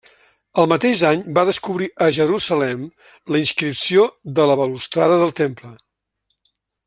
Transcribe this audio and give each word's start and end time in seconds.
El 0.61 0.67
mateix 0.69 1.01
any 1.09 1.19
va 1.39 1.43
descobrir 1.49 1.89
a 2.05 2.07
Jerusalem 2.19 2.81
la 3.35 3.43
inscripció 3.43 4.07
de 4.39 4.49
la 4.53 4.57
balustrada 4.63 5.21
del 5.27 5.37
Temple. 5.43 5.75